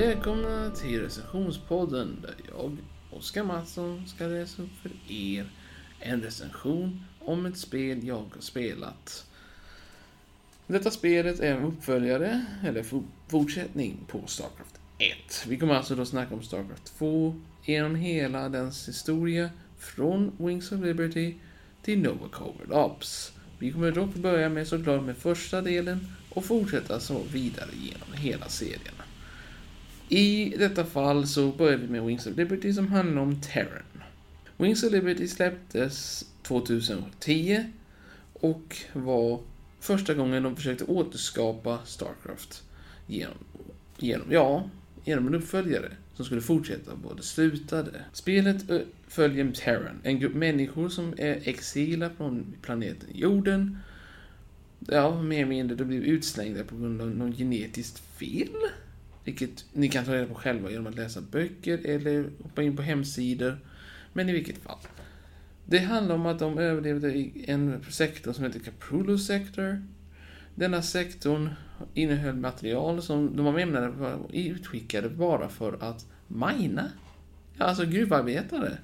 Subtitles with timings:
[0.00, 2.76] Välkomna till recensionspodden där jag,
[3.10, 5.50] Oskar Mattsson, ska läsa upp för er
[5.98, 9.26] en recension om ett spel jag har spelat.
[10.66, 12.84] Detta spelet är en uppföljare, eller
[13.28, 15.46] fortsättning på Starcraft 1.
[15.48, 20.80] Vi kommer alltså då snacka om Starcraft 2 genom hela dens historia från Wings of
[20.80, 21.34] Liberty
[21.82, 23.32] till Nova Covered Ops.
[23.58, 28.48] Vi kommer dock börja med såklart med första delen och fortsätta så vidare genom hela
[28.48, 28.94] serien.
[30.12, 34.02] I detta fall så börjar vi med Wings of Liberty som handlar om Terran.
[34.56, 37.64] Wings of Liberty släpptes 2010
[38.32, 39.40] och var
[39.80, 42.62] första gången de försökte återskapa Starcraft
[43.06, 43.36] genom,
[43.98, 44.70] genom, ja,
[45.04, 48.04] genom en uppföljare som skulle fortsätta både slutade.
[48.12, 48.64] Spelet
[49.08, 53.78] följer Terran, en grupp människor som är exila från planeten jorden.
[54.78, 58.56] Ja, mer eller mindre, de blev utslängda på grund av något genetiskt fel.
[59.24, 62.82] Vilket ni kan ta reda på själva genom att läsa böcker eller hoppa in på
[62.82, 63.58] hemsidor.
[64.12, 64.78] Men i vilket fall.
[65.66, 69.82] Det handlar om att de överlevde i en sektor som heter Caprulo Sector.
[70.54, 71.50] Denna sektorn
[71.94, 76.90] innehöll material som de var menade var utskickade bara för att mina.
[77.58, 78.78] Alltså gruvarbetare.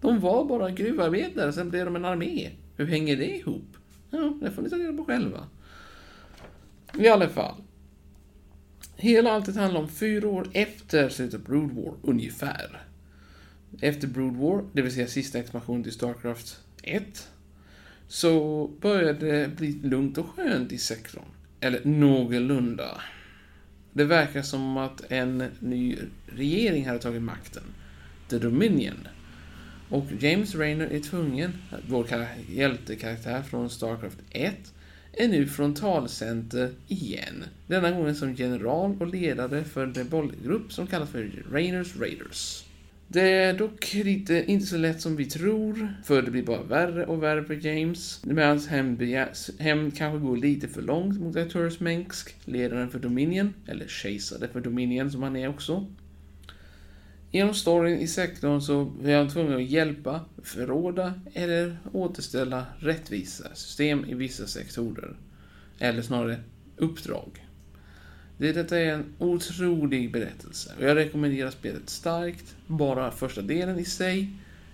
[0.00, 2.50] De var bara gruvarbetare, sen blev de en armé.
[2.76, 3.76] Hur hänger det ihop?
[4.10, 5.46] Ja, det får ni ta reda på själva.
[6.98, 7.54] I alla fall.
[9.00, 12.82] Hela alltet handlar om fyra år efter slutet av Brood War, ungefär.
[13.80, 17.28] Efter Brood War, det vill säga sista expansionen till Starcraft 1,
[18.08, 21.24] så började det bli lugnt och skönt i sektorn.
[21.60, 23.00] Eller någorlunda.
[23.92, 27.62] Det verkar som att en ny regering hade tagit makten.
[28.28, 29.08] The Dominion.
[29.88, 31.52] Och James Rayner är tvungen,
[31.88, 32.06] vår
[32.48, 34.54] hjältekaraktär från Starcraft 1,
[35.12, 37.44] är nu frontalcenter igen.
[37.66, 42.64] Denna gången som general och ledare för den bollgrupp som kallas för Rainers Raiders.
[43.12, 47.06] Det är dock lite, inte så lätt som vi tror, för det blir bara värre
[47.06, 48.20] och värre för James.
[48.24, 48.68] Medan hans
[49.58, 54.60] hem kanske går lite för långt mot Arturus Mensk, ledaren för Dominion, eller kejsare för
[54.60, 55.86] Dominion som han är också.
[57.32, 64.04] Genom storyn i sektorn så är han tvungen att hjälpa, förråda eller återställa rättvisa system
[64.04, 65.16] i vissa sektorer.
[65.78, 66.40] Eller snarare
[66.76, 67.46] uppdrag.
[68.38, 73.84] Det, detta är en otrolig berättelse och jag rekommenderar spelet starkt, bara första delen i
[73.84, 74.30] sig.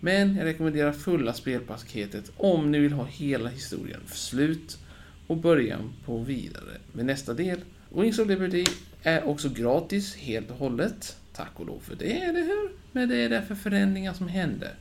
[0.00, 4.78] Men jag rekommenderar fulla spelpaketet om ni vill ha hela historien för slut
[5.26, 7.60] och början på vidare med nästa del.
[7.94, 8.64] Wings of Liberty
[9.02, 11.16] är också gratis helt och hållet.
[11.38, 12.70] Tack och lov för det, eller hur?
[12.92, 14.74] Men det är därför förändringar som händer.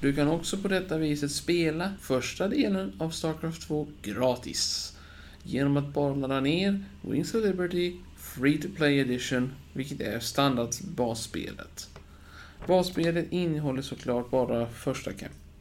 [0.00, 4.92] Du kan också på detta viset spela första delen av Starcraft 2 gratis.
[5.42, 11.88] Genom att bara ladda ner Wings of Liberty Free to Play Edition, vilket är standardbasspelet.
[12.66, 15.10] Basspelet innehåller såklart bara första,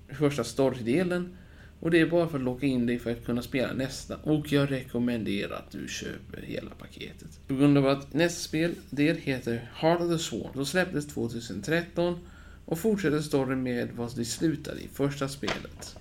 [0.09, 1.37] första storydelen
[1.79, 4.17] och det är bara för att locka in dig för att kunna spela nästa.
[4.17, 7.39] Och jag rekommenderar att du köper hela paketet.
[7.47, 10.51] På grund av att nästa spel, det heter Heart of the Swarm.
[10.53, 12.19] då släpptes 2013
[12.65, 15.95] och fortsätter storyn med vad det slutade i första spelet.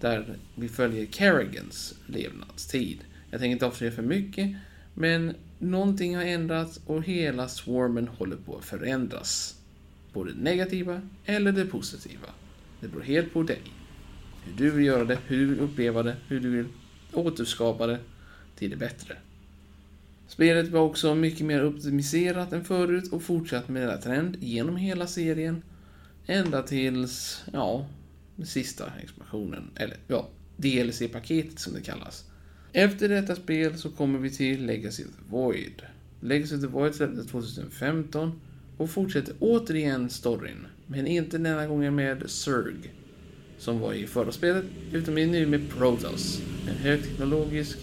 [0.00, 2.98] Där vi följer Kerrigans levnadstid.
[3.30, 4.56] Jag tänker inte avslöja för mycket,
[4.94, 9.60] men någonting har ändrats och hela swarmen håller på att förändras.
[10.12, 12.28] Både det negativa eller det positiva.
[12.80, 13.62] Det beror helt på dig.
[14.44, 16.66] Hur du vill göra det, hur du vill uppleva det, hur du vill
[17.12, 17.98] återskapa det
[18.56, 19.16] till det bättre.
[20.28, 25.06] Spelet var också mycket mer optimiserat än förut och fortsatt med denna trend genom hela
[25.06, 25.62] serien.
[26.26, 27.86] Ända tills, ja,
[28.44, 32.24] sista expansionen, eller ja, DLC-paketet som det kallas.
[32.72, 35.82] Efter detta spel så kommer vi till Legacy of the Void.
[36.20, 38.40] Legacy of the Void släpptes 2015
[38.76, 42.92] och fortsätter återigen storyn, men inte denna gången med Zerg
[43.64, 46.40] som var i förra spelet, utan är nu med Protoss.
[46.68, 47.78] En högteknologisk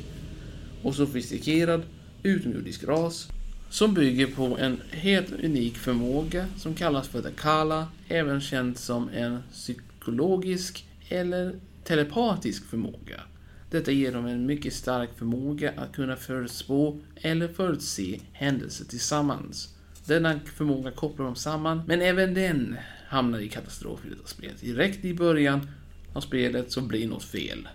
[0.83, 1.81] och sofistikerad
[2.23, 3.29] utomjordisk ras
[3.69, 9.09] som bygger på en helt unik förmåga som kallas för The Kala, även känd som
[9.09, 13.21] en psykologisk eller telepatisk förmåga.
[13.69, 19.75] Detta ger dem en mycket stark förmåga att kunna förutspå eller förutse händelser tillsammans.
[20.05, 22.77] Denna förmåga kopplar dem samman, men även den
[23.11, 24.51] hamnar i katastrof i detta spel.
[24.61, 25.67] Direkt i början
[26.13, 27.67] av spelet så blir något fel.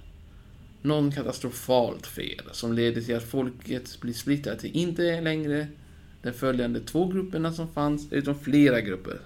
[0.82, 5.66] Någon katastrofalt fel som leder till att folket blir splittrat till inte längre
[6.22, 9.18] de följande två grupperna som fanns, utan flera grupper.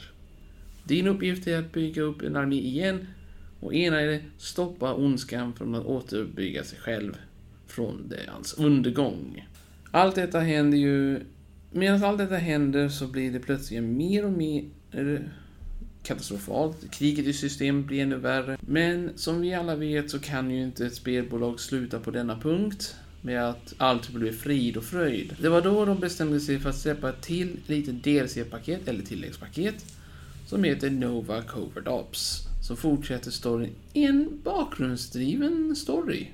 [0.85, 3.07] Din uppgift är att bygga upp en armé igen
[3.61, 7.17] och ena är att stoppa ondskan från att återuppbygga sig själv
[7.67, 9.49] från hans alltså, undergång.
[9.91, 11.21] Allt detta händer ju
[11.73, 14.65] medan allt detta händer så blir det plötsligt mer och mer
[16.03, 16.91] katastrofalt.
[16.91, 18.59] Kriget i systemet blir ännu värre.
[18.61, 22.97] Men som vi alla vet så kan ju inte ett spelbolag sluta på denna punkt
[23.23, 25.37] med att allt blir frid och fröjd.
[25.41, 29.85] Det var då de bestämde sig för att släppa ett till lite DLC-paket, eller tilläggspaket,
[30.47, 36.27] som heter Nova Covert Ops, som fortsätter storyn i en bakgrundsdriven story.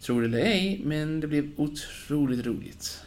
[0.00, 3.00] Tror det eller ej, men det blev otroligt roligt.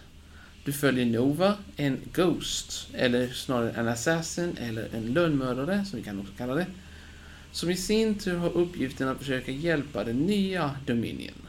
[0.66, 6.20] Du följer Nova, en Ghost, eller snarare en Assassin, eller en lönnmördare, som vi kan
[6.20, 6.66] också kalla det,
[7.52, 11.48] som i sin tur har uppgiften att försöka hjälpa den nya Dominion,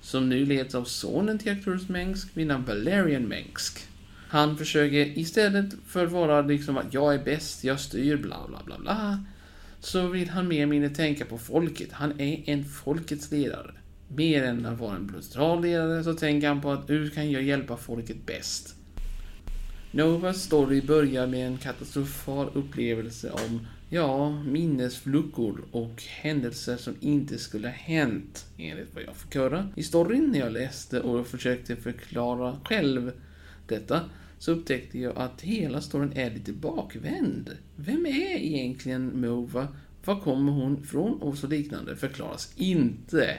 [0.00, 3.78] som nu leds av sonen till Arcturus Mengsk vid namn Valerian Mengsk.
[4.28, 8.62] Han försöker istället för att vara liksom att jag är bäst, jag styr, bla bla
[8.64, 9.24] bla bla,
[9.80, 11.92] så vill han mer eller mindre tänka på folket.
[11.92, 13.74] Han är en folkets ledare.
[14.08, 17.42] Mer än att vara en brutal ledare så tänker han på att hur kan jag
[17.42, 18.74] hjälpa folket bäst?
[19.90, 27.68] Novas story börjar med en katastrofal upplevelse om, ja, minnesfluckor och händelser som inte skulle
[27.68, 32.56] ha hänt, enligt vad jag fick höra i storyn när jag läste och försökte förklara
[32.64, 33.12] själv
[33.66, 34.00] detta,
[34.38, 37.56] så upptäckte jag att hela storyn är lite bakvänd.
[37.76, 39.68] Vem är egentligen Nova?
[40.04, 41.22] Var kommer hon ifrån?
[41.22, 43.38] Och så liknande förklaras inte.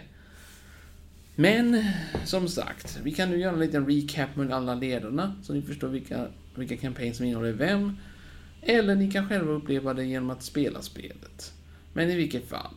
[1.39, 1.83] Men
[2.25, 5.87] som sagt, vi kan nu göra en liten recap med alla ledarna så ni förstår
[5.87, 7.97] vilka, vilka kampanjer som innehåller vem.
[8.61, 11.53] Eller ni kan själva uppleva det genom att spela spelet.
[11.93, 12.73] Men i vilket fall.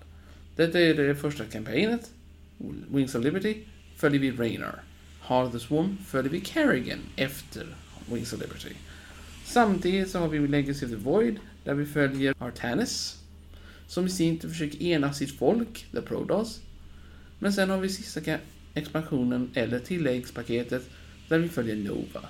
[0.57, 2.11] Detta är det första kampanjet,
[2.89, 3.57] Wings of Liberty
[3.97, 4.83] följer vi Rainer.
[5.21, 7.67] Heart of the Swarm följer vi Carrigan efter
[8.13, 8.75] Wings of Liberty.
[9.45, 13.23] Samtidigt så har vi Legacy of the Void där vi följer Artanis.
[13.87, 16.61] Som i sin tur försöker ena sitt folk, The Prodos.
[17.43, 18.21] Men sen har vi sista
[18.75, 20.91] expansionen eller tilläggspaketet
[21.29, 22.29] där vi följer Nova.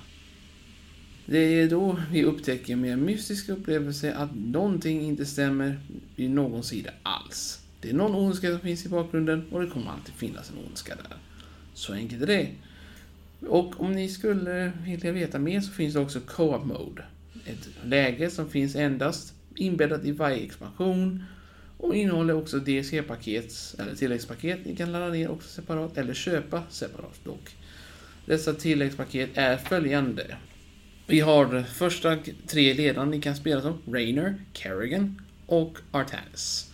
[1.25, 5.79] Det är då vi upptäcker med en mystisk upplevelse att någonting inte stämmer
[6.15, 7.61] vid någon sida alls.
[7.81, 10.95] Det är någon ondska som finns i bakgrunden och det kommer alltid finnas en ondska
[10.95, 11.17] där.
[11.73, 12.49] Så enkelt är det.
[13.47, 17.05] Och om ni skulle vilja veta mer så finns det också Co-op Mode.
[17.45, 21.23] Ett läge som finns endast inbäddat i varje expansion
[21.83, 27.19] och innehåller också DLC-paket, eller tilläggspaket ni kan ladda ner också separat, eller köpa separat
[27.23, 27.55] dock.
[28.25, 30.37] Dessa tilläggspaket är följande.
[31.07, 36.71] Vi har första tre ledarna ni kan spela som, Rainer, Kerrigan och Artanis.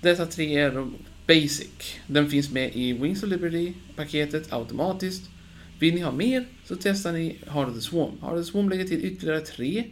[0.00, 0.90] Dessa tre är
[1.26, 1.96] basic.
[2.06, 5.30] Den finns med i Wings of Liberty-paketet automatiskt.
[5.78, 8.18] Vill ni ha mer så testar ni Heart of the Swarm.
[8.20, 9.84] Heart of the Swarm lägger till ytterligare tre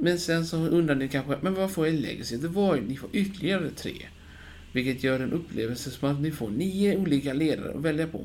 [0.00, 2.96] men sen så undrar ni kanske, men vad får jag Legacy of the ju, Ni
[2.96, 3.92] får ytterligare tre.
[4.72, 8.24] Vilket gör en upplevelse som att ni får nio olika ledare att välja på.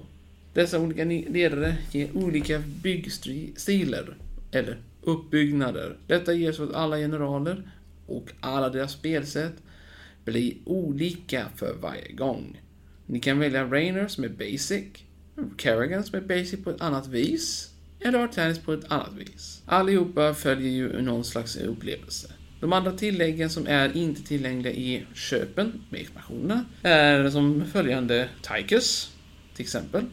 [0.54, 4.18] Dessa olika ledare ger olika byggstilar,
[4.52, 5.98] eller uppbyggnader.
[6.08, 7.72] Detta ger så att alla generaler
[8.08, 9.54] och alla deras spelsätt
[10.26, 12.62] blir olika för varje gång.
[13.06, 14.86] Ni kan välja Rainer som är basic,
[15.58, 17.75] Kerrigan som är basic på ett annat vis,
[18.06, 19.62] eller har klädits på ett annat vis.
[19.66, 22.32] Allihopa följer ju någon slags upplevelse.
[22.60, 29.12] De andra tilläggen som är inte tillgängliga i köpen med expansionerna är som följande Tykes,
[29.56, 30.04] till exempel.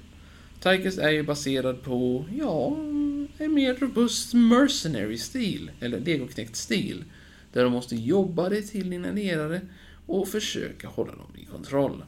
[0.61, 2.77] Tykes är ju baserad på, ja,
[3.39, 7.05] en mer robust mercenary-stil, eller legoknekt-stil,
[7.53, 9.61] där de måste jobba dig till dina ledare
[10.07, 12.05] och försöka hålla dem i kontroll.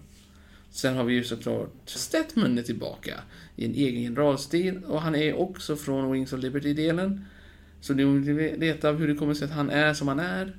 [0.75, 3.21] Sen har vi ju såklart Stetman är tillbaka
[3.57, 7.25] i en egen generalstil och han är också från Wings of Liberty-delen.
[7.81, 10.57] Så ni vill veta hur det kommer sig att han är som han är.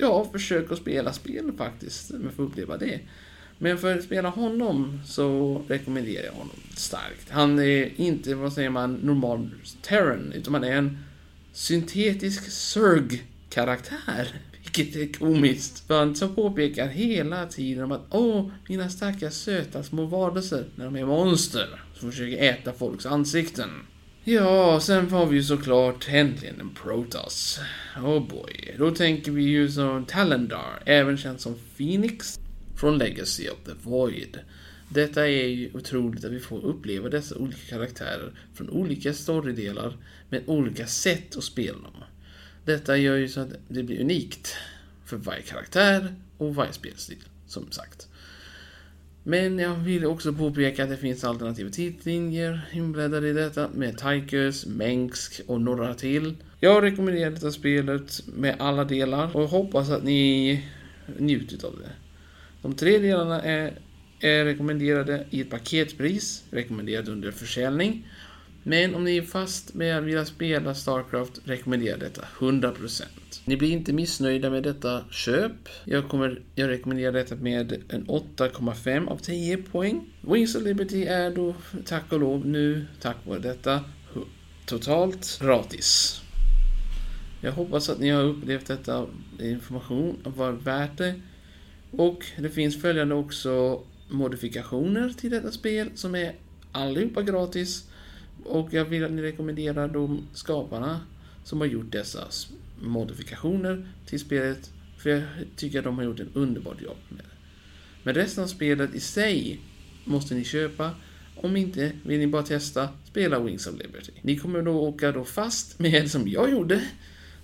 [0.00, 3.00] Ja, försök att spela spel faktiskt, men få uppleva det.
[3.58, 7.30] Men för att spela honom så rekommenderar jag honom starkt.
[7.30, 9.50] Han är inte, vad säger man, normal
[9.82, 10.98] Terran, utan han är en
[11.52, 14.40] syntetisk Zerg-karaktär.
[14.76, 15.86] Vilket är komiskt.
[15.86, 20.84] För han så påpekar hela tiden om att åh, mina stackars söta små varelser när
[20.84, 23.70] de är monster som försöker äta folks ansikten.
[24.24, 27.60] Ja, sen har vi ju såklart äntligen en Protoss.
[27.96, 28.74] Oh boy.
[28.78, 32.38] Då tänker vi ju som Talendar, även känd som Phoenix
[32.76, 34.38] från Legacy of the Void.
[34.88, 39.96] Detta är ju otroligt att vi får uppleva dessa olika karaktärer från olika storydelar
[40.28, 42.04] med olika sätt att spela dem.
[42.64, 44.56] Detta gör ju så att det blir unikt
[45.04, 48.08] för varje karaktär och varje spelstil, som sagt.
[49.22, 54.66] Men jag vill också påpeka att det finns alternativa tidslinjer inbläddade i detta med Tychus,
[54.66, 56.36] Mengsk och några till.
[56.60, 60.64] Jag rekommenderar detta spelet med alla delar och hoppas att ni
[61.18, 61.90] njutit av det.
[62.62, 63.78] De tre delarna är,
[64.20, 68.06] är rekommenderade i ett paketpris, rekommenderat under försäljning.
[68.62, 73.02] Men om ni är fast med att vilja spela Starcraft rekommenderar jag detta 100%.
[73.44, 75.68] Ni blir inte missnöjda med detta köp.
[75.84, 80.08] Jag, kommer, jag rekommenderar detta med en 8,5 av 10 poäng.
[80.20, 83.84] Wings of Liberty är då tack och lov nu, tack vare detta,
[84.66, 86.20] totalt gratis.
[87.40, 89.06] Jag hoppas att ni har upplevt detta
[89.38, 91.14] information och var värt det.
[91.90, 96.34] Och det finns följande också modifikationer till detta spel som är
[96.72, 97.89] allihopa gratis.
[98.44, 101.00] Och jag vill att ni rekommenderar de skaparna
[101.44, 102.28] som har gjort dessa
[102.80, 104.72] modifikationer till spelet.
[104.96, 105.22] För jag
[105.56, 107.36] tycker att de har gjort en underbar jobb med det.
[108.02, 109.60] Men resten av spelet i sig
[110.04, 110.90] måste ni köpa.
[111.36, 114.12] Om inte vill ni bara testa, spela Wings of Liberty.
[114.22, 116.82] Ni kommer då åka då fast med, som jag gjorde,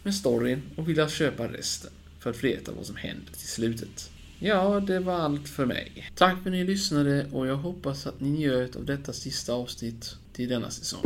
[0.02, 1.90] med storyn och vilja köpa resten.
[2.18, 4.10] För att veta vad som händer till slutet.
[4.38, 6.10] Ja, det var allt för mig.
[6.14, 10.16] Tack för att ni lyssnade och jag hoppas att ni njöt av detta sista avsnitt
[10.32, 11.02] till denna säsong.